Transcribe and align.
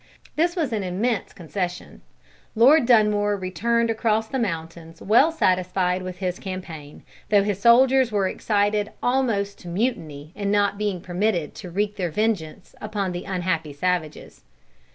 This 0.35 0.55
was 0.55 0.73
an 0.73 0.81
immense 0.81 1.31
concession. 1.31 2.01
Lord 2.55 2.87
Dunmore 2.87 3.37
returned 3.37 3.91
across 3.91 4.27
the 4.27 4.39
mountains 4.39 4.99
well 4.99 5.31
satisfied 5.31 6.01
with 6.01 6.17
his 6.17 6.39
campaign, 6.39 7.03
though 7.29 7.43
his 7.43 7.59
soldiers 7.59 8.11
were 8.11 8.27
excited 8.27 8.89
almost 9.03 9.59
to 9.59 9.67
mutiny 9.67 10.31
in 10.33 10.49
not 10.49 10.79
being 10.79 11.01
permitted 11.01 11.53
to 11.53 11.69
wreak 11.69 11.97
their 11.97 12.09
vengeance 12.09 12.73
upon 12.81 13.11
the 13.11 13.25
unhappy 13.25 13.73
savages. 13.73 14.41